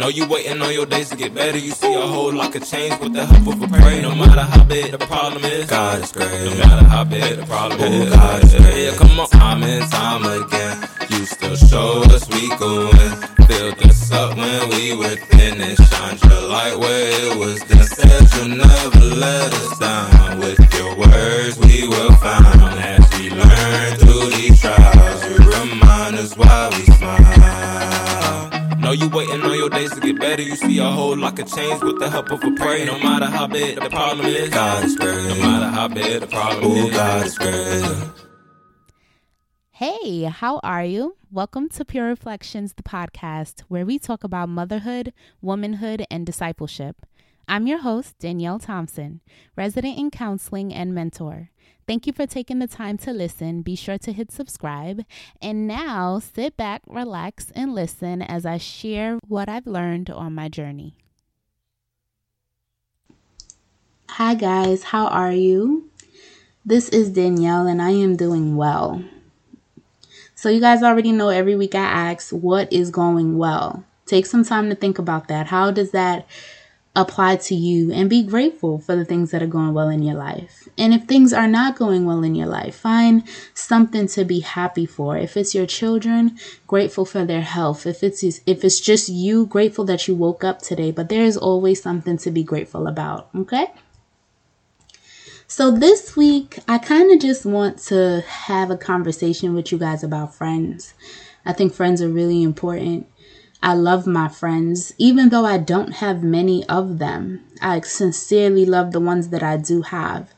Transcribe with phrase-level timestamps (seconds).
[0.00, 1.58] Know you waiting on your days to get better.
[1.58, 4.00] You see a whole lot of change with the help of a prayer.
[4.00, 6.42] No matter how big the problem is, God is great.
[6.42, 8.84] No matter how big the problem is, God is great.
[8.84, 10.88] Yeah, come on, time and time again.
[11.10, 13.10] You still show us we go in.
[13.44, 17.84] Filled us up when we were thin and shined your light where it was then.
[17.84, 20.38] Said you'll never let us down.
[20.38, 22.46] With your words we will find.
[22.80, 28.19] As we learn through these trials, you remind us why we smile.
[28.90, 30.42] Know you waiting on your days to get better.
[30.42, 32.86] You see a whole lot of change with the help of a prayer.
[32.86, 35.28] No matter how big the problem is, God is great.
[35.28, 38.10] No matter how big the problem Ooh, is, God is great.
[39.70, 41.14] Hey, how are you?
[41.30, 47.06] Welcome to Pure Reflections, the podcast, where we talk about motherhood, womanhood, and discipleship.
[47.48, 49.20] I'm your host, Danielle Thompson,
[49.56, 51.50] resident in counseling and mentor.
[51.86, 53.62] Thank you for taking the time to listen.
[53.62, 55.04] Be sure to hit subscribe.
[55.42, 60.48] And now sit back, relax, and listen as I share what I've learned on my
[60.48, 60.94] journey.
[64.10, 64.84] Hi, guys.
[64.84, 65.90] How are you?
[66.64, 69.02] This is Danielle, and I am doing well.
[70.34, 73.84] So, you guys already know every week I ask, What is going well?
[74.06, 75.46] Take some time to think about that.
[75.46, 76.26] How does that
[76.96, 80.16] apply to you and be grateful for the things that are going well in your
[80.16, 80.68] life.
[80.76, 83.22] And if things are not going well in your life, find
[83.54, 85.16] something to be happy for.
[85.16, 87.86] If it's your children, grateful for their health.
[87.86, 91.36] If it's if it's just you, grateful that you woke up today, but there is
[91.36, 93.66] always something to be grateful about, okay?
[95.46, 100.02] So this week, I kind of just want to have a conversation with you guys
[100.04, 100.94] about friends.
[101.44, 103.06] I think friends are really important.
[103.62, 107.44] I love my friends, even though I don't have many of them.
[107.60, 110.32] I sincerely love the ones that I do have.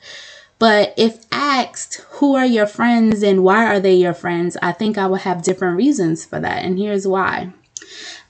[0.58, 4.96] But if asked, who are your friends and why are they your friends, I think
[4.96, 6.64] I would have different reasons for that.
[6.64, 7.52] And here's why.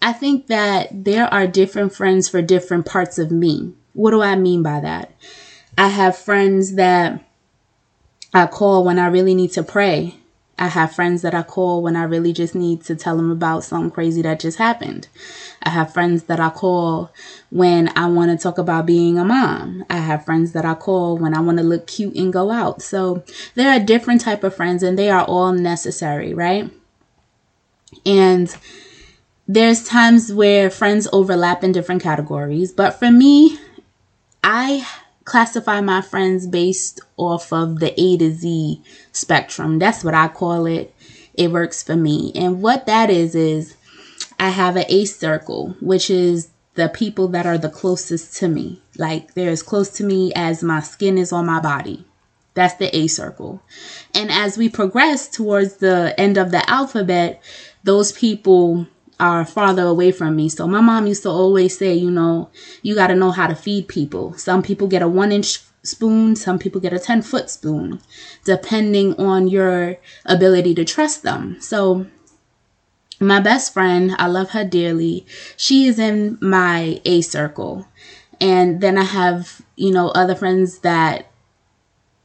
[0.01, 3.75] I think that there are different friends for different parts of me.
[3.93, 5.13] What do I mean by that?
[5.79, 7.25] I have friends that
[8.35, 10.17] I call when I really need to pray.
[10.59, 13.65] I have friends that I call when I really just need to tell them about
[13.65, 15.09] something crazy that just happened.
[15.63, 17.11] I have friends that I call
[17.51, 19.85] when I want to talk about being a mom.
[19.89, 22.83] I have friends that I call when I want to look cute and go out.
[22.83, 23.25] So
[23.55, 26.71] there are different type of friends and they are all necessary, right?
[28.05, 28.55] And
[29.49, 33.59] there's times where friends overlap in different categories, but for me,
[34.45, 34.87] I
[35.25, 39.79] classify my friends based off of the A to Z spectrum.
[39.79, 40.95] That's what I call it.
[41.35, 42.33] It works for me.
[42.35, 43.77] And what that is, is
[44.39, 48.83] I have an A circle, which is the people that are the closest to me.
[48.99, 52.05] Like they're as close to me as my skin is on my body.
[52.55, 53.63] That's the A circle.
[54.15, 57.43] And as we progress towards the end of the alphabet,
[57.85, 58.87] those people
[59.21, 60.49] are farther away from me.
[60.49, 62.51] So my mom used to always say, you know,
[62.83, 64.33] you got to know how to feed people.
[64.35, 68.01] Some people get a one inch spoon, some people get a 10 foot spoon,
[68.45, 71.61] depending on your ability to trust them.
[71.61, 72.07] So
[73.21, 75.27] my best friend, I love her dearly.
[75.57, 77.87] She is in my A circle.
[78.41, 81.32] And then I have, you know, other friends that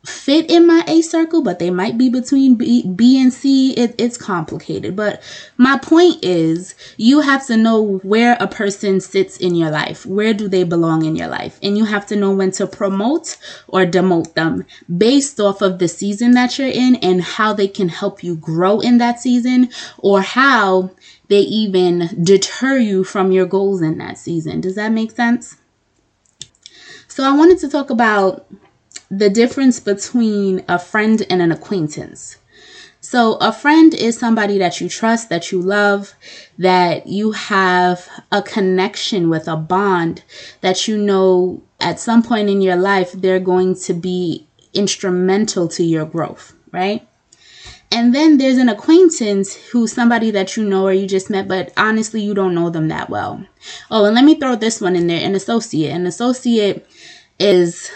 [0.06, 3.74] fit in my A circle, but they might be between B, B and C.
[3.74, 4.96] It, it's complicated.
[4.96, 5.22] But
[5.58, 10.06] my point is, you have to know where a person sits in your life.
[10.06, 11.60] Where do they belong in your life?
[11.62, 13.38] And you have to know when to promote
[13.68, 14.66] or demote them
[14.98, 18.80] based off of the season that you're in and how they can help you grow
[18.80, 20.92] in that season or how
[21.28, 24.62] they even deter you from your goals in that season.
[24.62, 25.58] Does that make sense?
[27.08, 28.46] So I wanted to talk about
[29.10, 32.38] the difference between a friend and an acquaintance.
[33.00, 36.14] So, a friend is somebody that you trust, that you love,
[36.58, 40.24] that you have a connection with, a bond
[40.62, 45.84] that you know at some point in your life they're going to be instrumental to
[45.84, 47.08] your growth, right?
[47.92, 51.72] And then there's an acquaintance who's somebody that you know or you just met, but
[51.78, 53.46] honestly, you don't know them that well.
[53.90, 55.94] Oh, and let me throw this one in there an associate.
[55.94, 56.86] An associate
[57.40, 57.90] is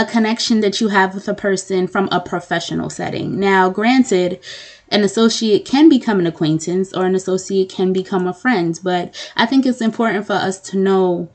[0.00, 3.38] a connection that you have with a person from a professional setting.
[3.38, 4.40] Now, granted,
[4.88, 9.44] an associate can become an acquaintance or an associate can become a friend, but I
[9.44, 11.28] think it's important for us to know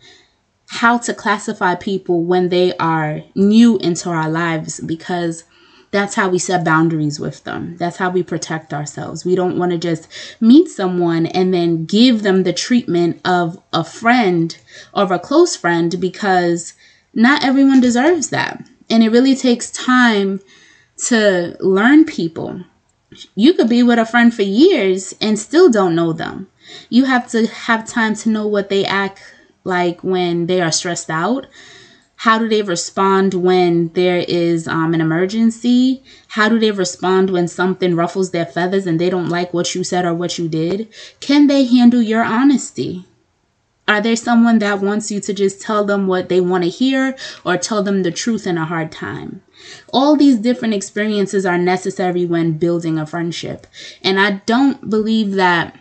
[0.68, 5.44] how to classify people when they are new into our lives because
[5.92, 7.78] that's how we set boundaries with them.
[7.78, 9.24] That's how we protect ourselves.
[9.24, 10.08] We don't want to just
[10.42, 14.58] meet someone and then give them the treatment of a friend
[14.92, 16.74] or a close friend because
[17.16, 18.64] not everyone deserves that.
[18.90, 20.42] And it really takes time
[21.08, 22.62] to learn people.
[23.34, 26.48] You could be with a friend for years and still don't know them.
[26.90, 29.22] You have to have time to know what they act
[29.64, 31.48] like when they are stressed out.
[32.18, 36.04] How do they respond when there is um, an emergency?
[36.30, 39.84] How do they respond when something ruffles their feathers and they don't like what you
[39.84, 40.88] said or what you did?
[41.20, 43.06] Can they handle your honesty?
[43.88, 47.16] Are they someone that wants you to just tell them what they want to hear
[47.44, 49.44] or tell them the truth in a hard time?
[49.94, 53.68] All these different experiences are necessary when building a friendship.
[54.02, 55.78] And I don't believe that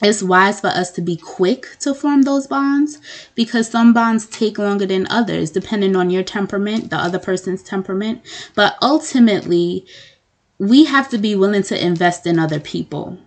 [0.00, 2.98] it's wise for us to be quick to form those bonds
[3.34, 8.22] because some bonds take longer than others, depending on your temperament, the other person's temperament.
[8.54, 9.86] But ultimately,
[10.58, 13.18] we have to be willing to invest in other people.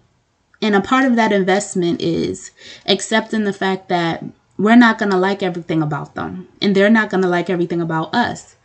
[0.62, 2.52] And a part of that investment is
[2.86, 4.24] accepting the fact that
[4.58, 7.82] we're not going to like everything about them and they're not going to like everything
[7.82, 8.56] about us.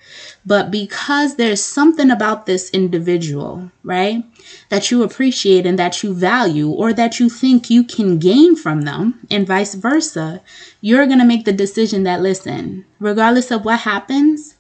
[0.45, 4.25] But because there's something about this individual, right,
[4.69, 8.83] that you appreciate and that you value, or that you think you can gain from
[8.83, 10.41] them, and vice versa,
[10.81, 14.56] you're going to make the decision that, listen, regardless of what happens,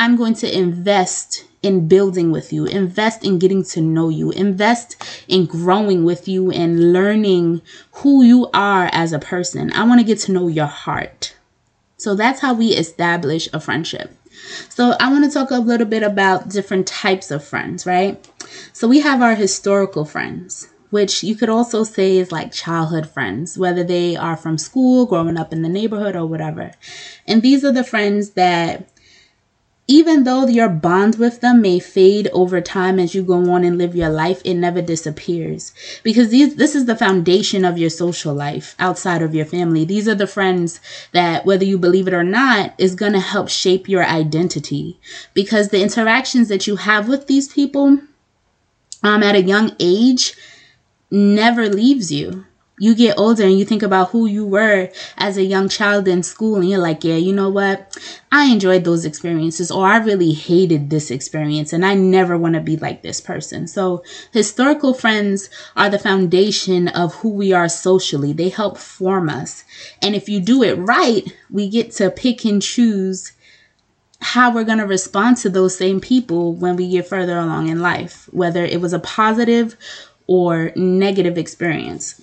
[0.00, 4.96] I'm going to invest in building with you, invest in getting to know you, invest
[5.28, 7.60] in growing with you and learning
[7.92, 9.70] who you are as a person.
[9.74, 11.36] I want to get to know your heart.
[11.98, 14.16] So that's how we establish a friendship.
[14.70, 18.26] So I want to talk a little bit about different types of friends, right?
[18.72, 23.58] So we have our historical friends, which you could also say is like childhood friends,
[23.58, 26.70] whether they are from school, growing up in the neighborhood, or whatever.
[27.26, 28.88] And these are the friends that
[29.90, 33.76] even though your bond with them may fade over time as you go on and
[33.76, 35.72] live your life, it never disappears.
[36.04, 39.84] Because these, this is the foundation of your social life outside of your family.
[39.84, 40.78] These are the friends
[41.10, 45.00] that, whether you believe it or not, is going to help shape your identity.
[45.34, 47.98] Because the interactions that you have with these people
[49.02, 50.34] um, at a young age
[51.10, 52.46] never leaves you
[52.80, 54.88] you get older and you think about who you were
[55.18, 57.96] as a young child in school and you're like, yeah, you know what?
[58.32, 62.60] I enjoyed those experiences or I really hated this experience and I never want to
[62.60, 63.68] be like this person.
[63.68, 68.32] So historical friends are the foundation of who we are socially.
[68.32, 69.62] They help form us.
[70.00, 73.32] And if you do it right, we get to pick and choose
[74.22, 77.80] how we're going to respond to those same people when we get further along in
[77.80, 79.76] life, whether it was a positive
[80.26, 82.22] or negative experience.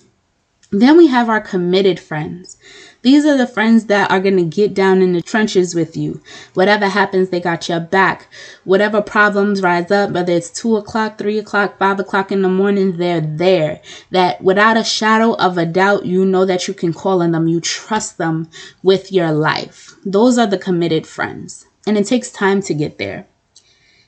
[0.70, 2.58] Then we have our committed friends.
[3.00, 6.20] These are the friends that are going to get down in the trenches with you.
[6.52, 8.28] Whatever happens, they got your back.
[8.64, 12.98] Whatever problems rise up, whether it's two o'clock, three o'clock, five o'clock in the morning,
[12.98, 13.80] they're there.
[14.10, 17.48] That without a shadow of a doubt, you know that you can call on them.
[17.48, 18.50] You trust them
[18.82, 19.94] with your life.
[20.04, 21.66] Those are the committed friends.
[21.86, 23.26] And it takes time to get there.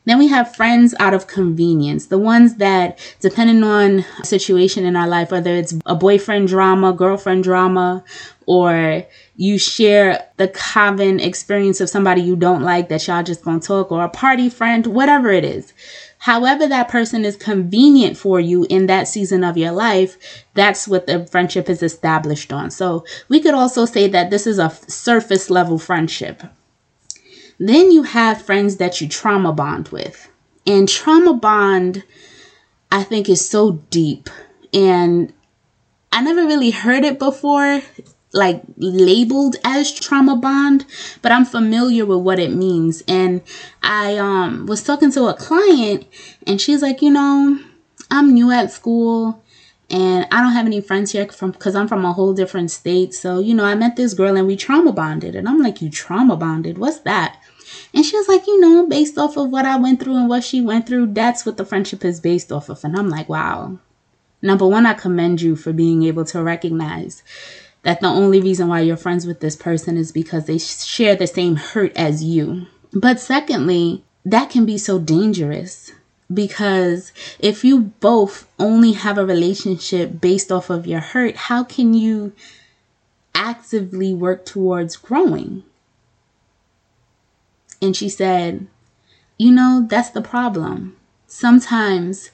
[0.07, 5.07] Then we have friends out of convenience, the ones that, depending on situation in our
[5.07, 8.03] life, whether it's a boyfriend drama, girlfriend drama,
[8.47, 9.05] or
[9.37, 13.93] you share the common experience of somebody you don't like that y'all just gonna talk,
[13.93, 15.73] or a party friend, whatever it is.
[16.19, 21.07] However, that person is convenient for you in that season of your life, that's what
[21.07, 22.71] the friendship is established on.
[22.71, 26.43] So we could also say that this is a surface level friendship.
[27.61, 30.31] Then you have friends that you trauma bond with.
[30.67, 32.05] And trauma bond,
[32.91, 34.31] I think, is so deep.
[34.73, 35.33] And
[36.11, 37.83] I never really heard it before,
[38.33, 40.87] like labeled as trauma bond,
[41.21, 43.03] but I'm familiar with what it means.
[43.07, 43.43] And
[43.83, 46.07] I um was talking to a client
[46.47, 47.59] and she's like, you know,
[48.11, 49.43] I'm new at school
[49.91, 53.13] and I don't have any friends here from because I'm from a whole different state.
[53.13, 55.35] So, you know, I met this girl and we trauma bonded.
[55.35, 56.79] And I'm like, You trauma bonded?
[56.79, 57.40] What's that?
[57.95, 60.45] And she was like, you know, based off of what I went through and what
[60.45, 62.85] she went through, that's what the friendship is based off of.
[62.85, 63.79] And I'm like, wow.
[64.43, 67.23] Number one, I commend you for being able to recognize
[67.83, 71.27] that the only reason why you're friends with this person is because they share the
[71.27, 72.67] same hurt as you.
[72.93, 75.93] But secondly, that can be so dangerous
[76.33, 81.95] because if you both only have a relationship based off of your hurt, how can
[81.95, 82.33] you
[83.35, 85.65] actively work towards growing?
[87.83, 88.67] And she said,
[89.39, 90.97] You know, that's the problem.
[91.27, 92.31] Sometimes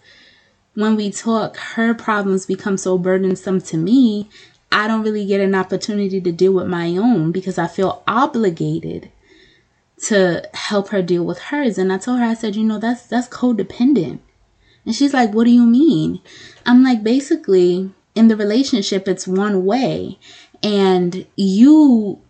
[0.74, 4.28] when we talk, her problems become so burdensome to me,
[4.70, 9.10] I don't really get an opportunity to deal with my own because I feel obligated
[10.04, 11.78] to help her deal with hers.
[11.78, 14.18] And I told her, I said, you know, that's that's codependent.
[14.84, 16.20] And she's like, what do you mean?
[16.64, 20.18] I'm like, basically, in the relationship, it's one way.
[20.62, 22.20] And you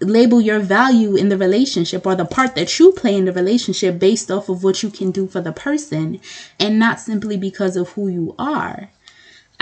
[0.00, 3.98] label your value in the relationship or the part that you play in the relationship
[3.98, 6.20] based off of what you can do for the person
[6.58, 8.90] and not simply because of who you are.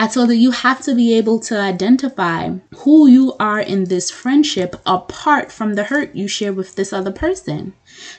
[0.01, 4.13] I told her you have to be able to identify who you are in this
[4.13, 7.73] friendship apart from the hurt you share with this other person.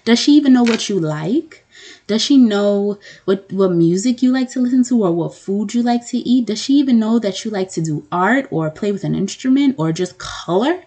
[0.04, 1.66] Does she even know what you like?
[2.06, 5.82] Does she know what, what music you like to listen to or what food you
[5.82, 6.48] like to eat?
[6.48, 9.76] Does she even know that you like to do art or play with an instrument
[9.78, 10.82] or just color?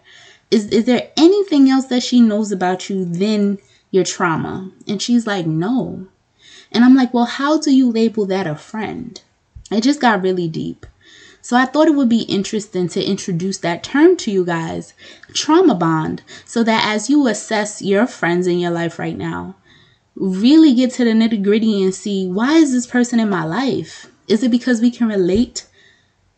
[0.53, 3.59] Is, is there anything else that she knows about you than
[3.91, 4.71] your trauma?
[4.87, 6.09] And she's like, no.
[6.71, 9.19] And I'm like, well, how do you label that a friend?
[9.71, 10.85] It just got really deep.
[11.41, 14.93] So I thought it would be interesting to introduce that term to you guys,
[15.33, 19.57] trauma bond, so that as you assess your friends in your life right now,
[20.15, 24.13] really get to the nitty gritty and see why is this person in my life?
[24.29, 25.67] Is it because we can relate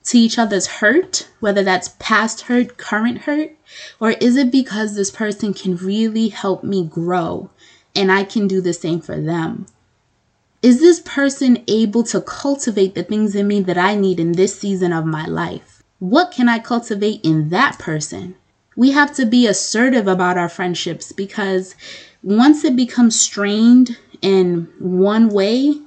[0.05, 3.53] to each other's hurt, whether that's past hurt, current hurt,
[4.01, 7.51] or is it because this person can really help me grow
[7.97, 9.67] and I can do the same for them?
[10.63, 14.59] Is this person able to cultivate the things in me that I need in this
[14.59, 15.83] season of my life?
[15.99, 18.35] What can I cultivate in that person?
[18.77, 21.75] We have to be assertive about our friendships because
[22.23, 25.81] once it becomes strained in one way,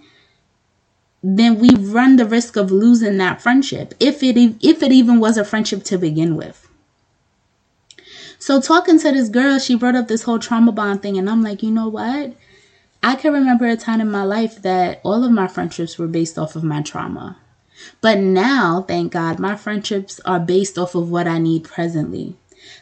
[1.24, 5.38] then we run the risk of losing that friendship if it if it even was
[5.38, 6.68] a friendship to begin with.
[8.40, 11.42] So talking to this girl, she brought up this whole trauma bond thing and I'm
[11.42, 12.34] like, "You know what?
[13.04, 16.38] I can remember a time in my life that all of my friendships were based
[16.38, 17.38] off of my trauma.
[18.02, 22.36] But now, thank God, my friendships are based off of what I need presently.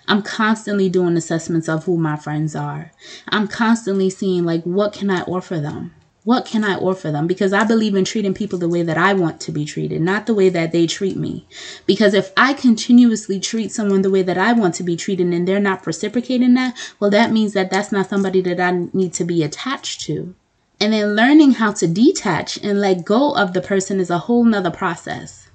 [0.08, 2.92] I'm constantly doing assessments of who my friends are.
[3.28, 5.94] I'm constantly seeing, like, what can I offer them?
[6.26, 7.28] What can I offer them?
[7.28, 10.26] Because I believe in treating people the way that I want to be treated, not
[10.26, 11.46] the way that they treat me.
[11.86, 15.48] Because if I continuously treat someone the way that I want to be treated and
[15.48, 19.24] they're not reciprocating that, well, that means that that's not somebody that I need to
[19.24, 20.34] be attached to.
[20.80, 24.44] And then learning how to detach and let go of the person is a whole
[24.44, 25.52] nother process.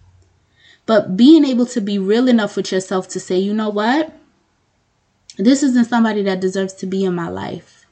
[0.86, 4.16] But being able to be real enough with yourself to say, you know what?
[5.36, 7.86] This isn't somebody that deserves to be in my life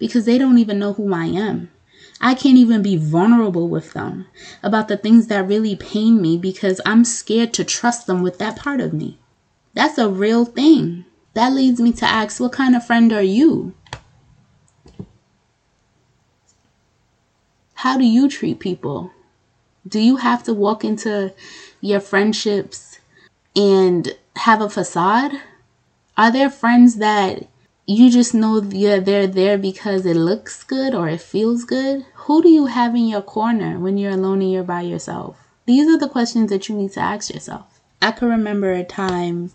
[0.00, 1.70] because they don't even know who I am
[2.20, 4.26] I can't even be vulnerable with them
[4.62, 8.56] about the things that really pain me because I'm scared to trust them with that
[8.56, 9.18] part of me.
[9.74, 11.04] That's a real thing.
[11.34, 13.74] That leads me to ask what kind of friend are you?
[17.74, 19.12] How do you treat people?
[19.86, 21.34] Do you have to walk into
[21.80, 22.98] your friendships
[23.54, 25.32] and have a facade?
[26.16, 27.46] Are there friends that
[27.86, 32.04] you just know they're, they're there because it looks good or it feels good.
[32.14, 35.36] Who do you have in your corner when you're alone and you're by yourself?
[35.66, 37.80] These are the questions that you need to ask yourself.
[38.02, 39.52] I can remember a time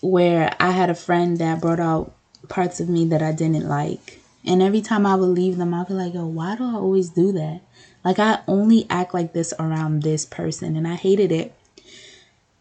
[0.00, 2.14] where I had a friend that brought out
[2.48, 4.20] parts of me that I didn't like.
[4.44, 7.08] And every time I would leave them, I'd be like, oh, why do I always
[7.08, 7.62] do that?
[8.04, 11.54] Like, I only act like this around this person, and I hated it.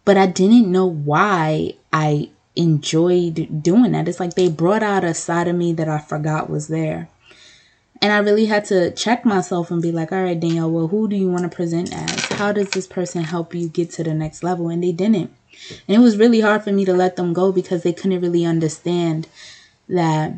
[0.05, 4.07] But I didn't know why I enjoyed doing that.
[4.07, 7.09] It's like they brought out a side of me that I forgot was there.
[8.01, 11.07] And I really had to check myself and be like, all right, Danielle, well, who
[11.07, 12.25] do you want to present as?
[12.37, 14.69] How does this person help you get to the next level?
[14.69, 15.33] And they didn't.
[15.87, 18.45] And it was really hard for me to let them go because they couldn't really
[18.45, 19.27] understand
[19.87, 20.33] that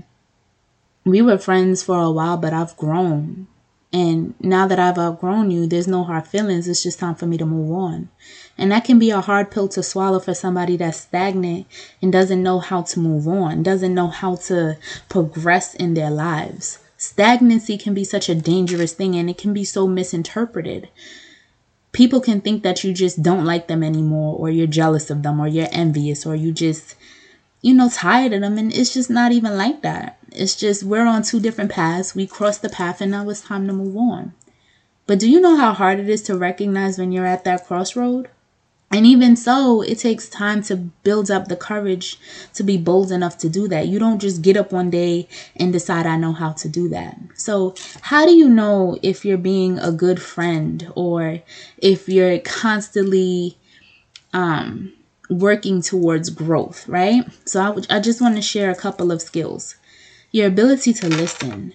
[1.04, 3.48] we were friends for a while, but I've grown.
[3.96, 6.68] And now that I've outgrown you, there's no hard feelings.
[6.68, 8.10] It's just time for me to move on.
[8.58, 11.66] And that can be a hard pill to swallow for somebody that's stagnant
[12.02, 16.80] and doesn't know how to move on, doesn't know how to progress in their lives.
[16.98, 20.90] Stagnancy can be such a dangerous thing and it can be so misinterpreted.
[21.94, 25.40] People can think that you just don't like them anymore, or you're jealous of them,
[25.40, 26.96] or you're envious, or you just,
[27.62, 28.58] you know, tired of them.
[28.58, 30.20] And it's just not even like that.
[30.38, 32.16] It's just we're on two different paths.
[32.16, 34.34] We crossed the path and now it's time to move on.
[35.08, 38.30] But do you know how hard it is to recognize when you're at that crossroad?
[38.92, 42.20] And even so, it takes time to build up the courage
[42.54, 43.88] to be bold enough to do that.
[43.88, 47.18] You don't just get up one day and decide, I know how to do that.
[47.36, 51.42] So, how do you know if you're being a good friend or
[51.80, 53.58] if you're constantly
[54.34, 54.94] um,
[55.30, 57.26] working towards growth, right?
[57.46, 59.76] So, I, w- I just want to share a couple of skills
[60.36, 61.72] your ability to listen,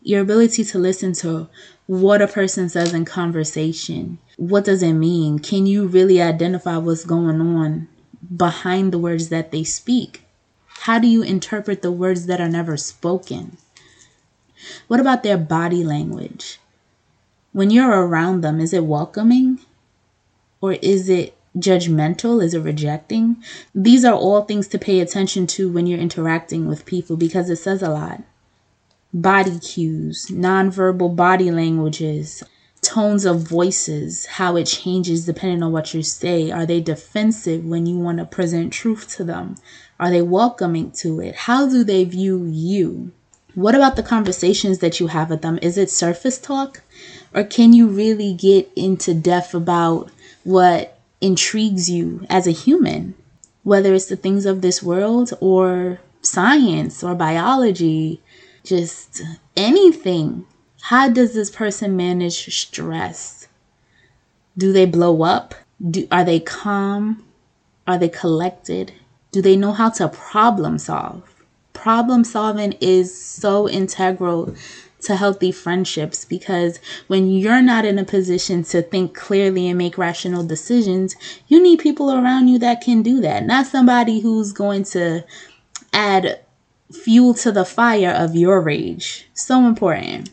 [0.00, 1.48] your ability to listen to
[1.86, 4.16] what a person says in conversation.
[4.36, 5.40] What does it mean?
[5.40, 7.88] Can you really identify what's going on
[8.36, 10.22] behind the words that they speak?
[10.68, 13.56] How do you interpret the words that are never spoken?
[14.86, 16.60] What about their body language?
[17.50, 19.58] When you're around them, is it welcoming?
[20.60, 22.42] Or is it judgmental?
[22.42, 23.42] Is it rejecting?
[23.74, 27.56] These are all things to pay attention to when you're interacting with people because it
[27.56, 28.22] says a lot
[29.12, 32.42] body cues, nonverbal body languages,
[32.82, 36.50] tones of voices, how it changes depending on what you say.
[36.50, 39.56] Are they defensive when you want to present truth to them?
[39.98, 41.34] Are they welcoming to it?
[41.34, 43.12] How do they view you?
[43.54, 45.58] What about the conversations that you have with them?
[45.62, 46.82] Is it surface talk?
[47.34, 50.10] Or can you really get into depth about
[50.44, 53.14] what intrigues you as a human?
[53.62, 58.20] Whether it's the things of this world or science or biology,
[58.64, 59.22] just
[59.56, 60.44] anything.
[60.82, 63.48] How does this person manage stress?
[64.58, 65.54] Do they blow up?
[65.90, 67.24] Do, are they calm?
[67.86, 68.92] Are they collected?
[69.32, 71.22] Do they know how to problem solve?
[71.72, 74.54] Problem solving is so integral
[75.02, 79.98] to healthy friendships because when you're not in a position to think clearly and make
[79.98, 81.14] rational decisions,
[81.48, 83.44] you need people around you that can do that.
[83.44, 85.24] Not somebody who's going to
[85.92, 86.40] add
[86.92, 89.28] fuel to the fire of your rage.
[89.34, 90.30] So important.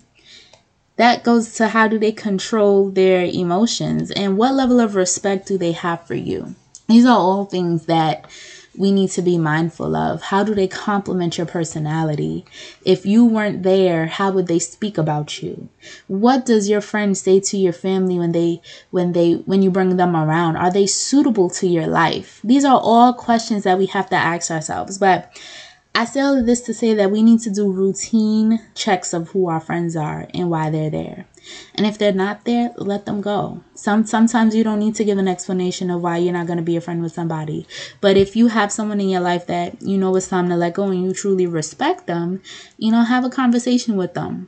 [0.95, 5.57] That goes to how do they control their emotions and what level of respect do
[5.57, 6.55] they have for you.
[6.87, 8.25] These are all things that
[8.75, 10.21] we need to be mindful of.
[10.21, 12.45] How do they complement your personality?
[12.83, 15.69] If you weren't there, how would they speak about you?
[16.07, 19.97] What does your friend say to your family when they when they when you bring
[19.97, 20.57] them around?
[20.57, 22.39] Are they suitable to your life?
[22.43, 24.97] These are all questions that we have to ask ourselves.
[24.97, 25.39] But
[25.95, 29.29] I say all of this to say that we need to do routine checks of
[29.29, 31.27] who our friends are and why they're there.
[31.75, 33.61] And if they're not there, let them go.
[33.75, 36.63] Some sometimes you don't need to give an explanation of why you're not going to
[36.63, 37.67] be a friend with somebody.
[38.01, 40.73] But if you have someone in your life that you know it's time to let
[40.73, 42.41] go and you truly respect them,
[42.77, 44.47] you know, have a conversation with them.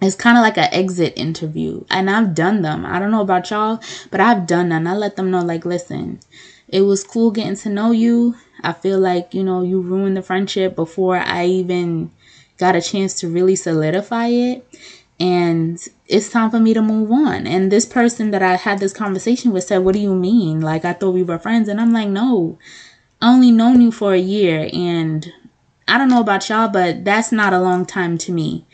[0.00, 1.84] It's kind of like an exit interview.
[1.90, 2.84] And I've done them.
[2.86, 4.86] I don't know about y'all, but I've done them.
[4.86, 6.20] I let them know like, listen,
[6.68, 8.36] it was cool getting to know you
[8.66, 12.10] I feel like, you know, you ruined the friendship before I even
[12.58, 14.66] got a chance to really solidify it.
[15.20, 17.46] And it's time for me to move on.
[17.46, 20.60] And this person that I had this conversation with said, What do you mean?
[20.60, 21.68] Like, I thought we were friends.
[21.68, 22.58] And I'm like, No,
[23.22, 24.68] I only known you for a year.
[24.72, 25.32] And
[25.86, 28.66] I don't know about y'all, but that's not a long time to me.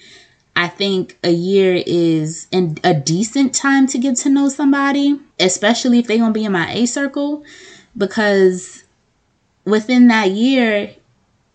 [0.56, 5.98] I think a year is an, a decent time to get to know somebody, especially
[5.98, 7.44] if they're going to be in my A circle,
[7.94, 8.81] because
[9.64, 10.94] within that year,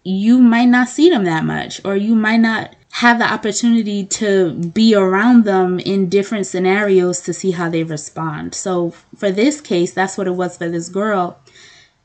[0.04, 4.54] you might not see them that much, or you might not have the opportunity to
[4.54, 8.56] be around them in different scenarios to see how they respond.
[8.56, 11.38] So, for this case, that's what it was for this girl.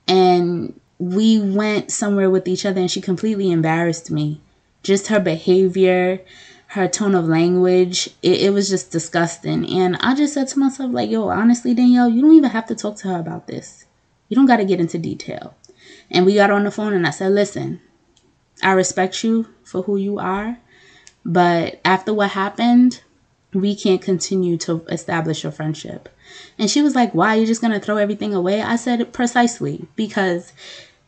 [0.09, 4.41] And we went somewhere with each other, and she completely embarrassed me.
[4.83, 6.21] Just her behavior,
[6.69, 9.67] her tone of language, it, it was just disgusting.
[9.69, 12.75] And I just said to myself, like, yo, honestly, Danielle, you don't even have to
[12.75, 13.85] talk to her about this.
[14.29, 15.55] You don't got to get into detail.
[16.13, 17.81] And we got on the phone and I said, listen,
[18.63, 20.59] I respect you for who you are.
[21.25, 23.03] But after what happened,
[23.53, 26.09] we can't continue to establish a friendship.
[26.59, 27.35] And she was like, Why?
[27.35, 28.63] You're just going to throw everything away?
[28.63, 30.53] I said, Precisely, because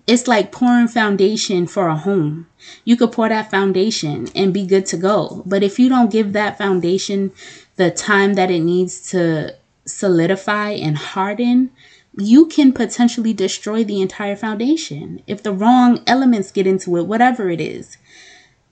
[0.06, 2.46] it's like pouring foundation for a home.
[2.84, 5.42] You could pour that foundation and be good to go.
[5.46, 7.32] But if you don't give that foundation
[7.76, 9.54] the time that it needs to
[9.86, 11.70] solidify and harden,
[12.16, 17.50] you can potentially destroy the entire foundation if the wrong elements get into it, whatever
[17.50, 17.96] it is.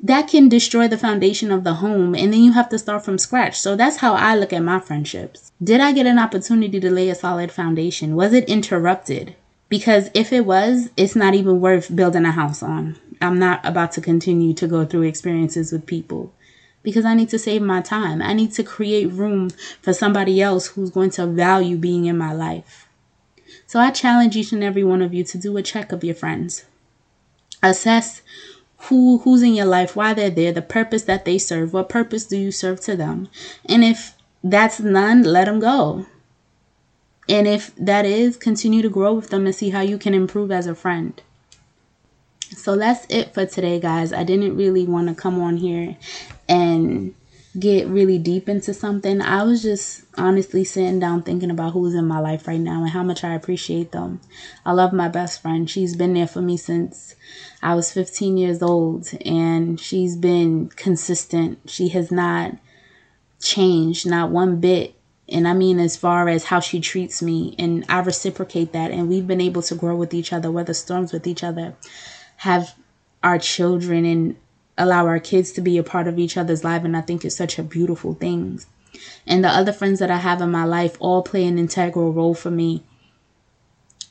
[0.01, 3.19] That can destroy the foundation of the home, and then you have to start from
[3.19, 3.59] scratch.
[3.61, 5.53] So that's how I look at my friendships.
[5.63, 8.17] Did I get an opportunity to lay a solid foundation?
[8.17, 9.37] Was it interrupted?
[9.69, 12.97] Because if it was, it's not even worth building a house on.
[13.21, 16.33] I'm not about to continue to go through experiences with people
[16.83, 18.21] because I need to save my time.
[18.21, 19.51] I need to create room
[19.81, 22.89] for somebody else who's going to value being in my life.
[23.73, 26.15] So I challenge each and every one of you to do a check of your
[26.15, 26.67] friends.
[27.63, 28.21] Assess
[28.77, 32.27] who who's in your life, why they're there, the purpose that they serve, what purpose
[32.27, 33.31] do you serve to them?
[33.65, 36.05] And if that's none, let them go.
[37.31, 40.51] And if that is, continue to grow with them and see how you can improve
[40.51, 41.19] as a friend.
[42.55, 44.13] So that's it for today, guys.
[44.13, 45.97] I didn't really want to come on here
[46.47, 47.15] and
[47.59, 49.21] get really deep into something.
[49.21, 52.91] I was just honestly sitting down thinking about who's in my life right now and
[52.91, 54.21] how much I appreciate them.
[54.65, 55.69] I love my best friend.
[55.69, 57.15] She's been there for me since
[57.63, 61.59] I was 15 years old and she's been consistent.
[61.67, 62.57] She has not
[63.41, 64.95] changed, not one bit.
[65.29, 68.91] And I mean, as far as how she treats me, and I reciprocate that.
[68.91, 71.75] And we've been able to grow with each other, weather storms with each other,
[72.37, 72.75] have
[73.23, 74.37] our children and
[74.79, 77.37] allow our kids to be a part of each other's life and i think it's
[77.37, 78.61] such a beautiful thing.
[79.27, 82.35] And the other friends that i have in my life all play an integral role
[82.35, 82.83] for me.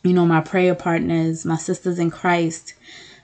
[0.03, 2.73] You know my prayer partners my sisters in christ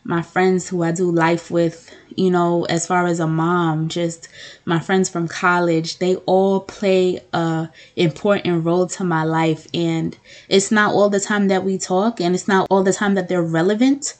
[0.07, 4.29] my friends who I do life with, you know, as far as a mom, just
[4.63, 9.67] my friends from college, they all play a important role to my life.
[9.73, 13.15] And it's not all the time that we talk and it's not all the time
[13.15, 14.13] that they're relevant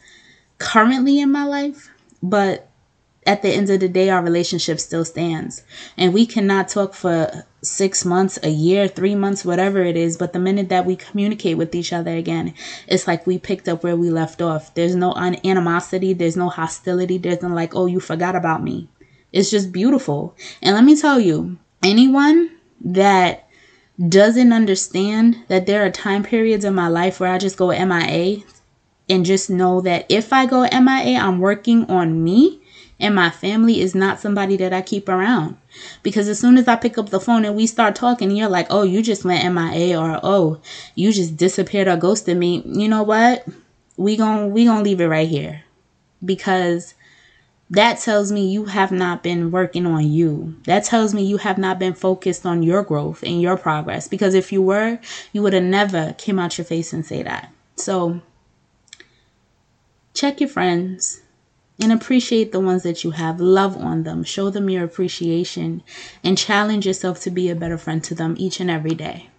[0.58, 1.90] currently in my life,
[2.22, 2.67] but
[3.28, 5.62] at the end of the day, our relationship still stands.
[5.98, 10.18] And we cannot talk for six months, a year, three months, whatever it is.
[10.18, 12.54] But the minute that we communicate with each other again,
[12.88, 14.74] it's like we picked up where we left off.
[14.74, 15.14] There's no
[15.44, 18.88] animosity, there's no hostility, there's no like, oh, you forgot about me.
[19.34, 20.34] It's just beautiful.
[20.62, 23.50] And let me tell you, anyone that
[24.08, 28.44] doesn't understand that there are time periods in my life where I just go MIA
[29.10, 32.62] and just know that if I go MIA, I'm working on me
[33.00, 35.58] and my family is not somebody that I keep around.
[36.02, 38.68] Because as soon as I pick up the phone and we start talking, you're like,
[38.70, 40.60] oh, you just went MIA or oh,
[40.96, 42.64] you just disappeared or ghosted me.
[42.66, 43.48] You know what?
[43.98, 45.64] We gon' we gonna leave it right here.
[46.26, 46.96] Because
[47.70, 50.56] that tells me you have not been working on you.
[50.66, 54.08] That tells me you have not been focused on your growth and your progress.
[54.08, 55.00] Because if you were,
[55.34, 57.52] you would have never came out your face and say that.
[57.76, 58.22] So
[60.16, 61.22] check your friends
[61.82, 63.40] and appreciate the ones that you have.
[63.40, 65.84] Love on them, show them your appreciation,
[66.24, 69.30] and challenge yourself to be a better friend to them each and every day.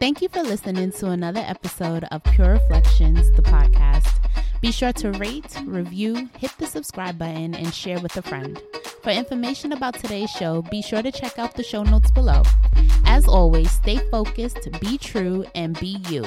[0.00, 4.08] Thank you for listening to another episode of Pure Reflections, the podcast.
[4.62, 8.62] Be sure to rate, review, hit the subscribe button, and share with a friend.
[9.02, 12.42] For information about today's show, be sure to check out the show notes below.
[13.04, 16.24] As always, stay focused, be true, and be you.